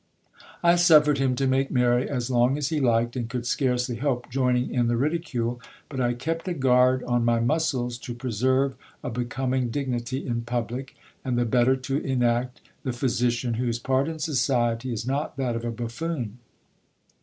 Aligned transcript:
I 0.63 0.77
suffered 0.77 1.19
him 1.19 1.35
to 1.35 1.45
make 1.45 1.69
merry 1.69 2.09
as 2.09 2.31
long 2.31 2.57
as 2.57 2.69
he 2.69 2.79
liked, 2.79 3.15
and 3.15 3.29
could 3.29 3.45
scarcely 3.45 3.97
help 3.97 4.31
joining 4.31 4.73
in 4.73 4.87
the 4.87 4.97
ridicule; 4.97 5.61
but 5.89 6.01
I 6.01 6.15
kept 6.15 6.47
a 6.47 6.55
guard 6.55 7.03
on 7.03 7.23
my 7.23 7.39
muscles 7.39 7.99
to 7.99 8.15
preserve 8.15 8.73
a 9.03 9.11
becoming 9.11 9.69
dignity 9.69 10.25
in 10.25 10.41
public, 10.41 10.95
and 11.23 11.37
the 11.37 11.45
better 11.45 11.75
to 11.75 11.97
enact 11.99 12.61
the 12.81 12.93
physician, 12.93 13.53
whose 13.53 13.77
part 13.77 14.07
in 14.07 14.17
society 14.17 14.91
is 14.91 15.05
not 15.05 15.37
that 15.37 15.55
of 15.55 15.63
a 15.63 15.69
buffoon. 15.69 16.39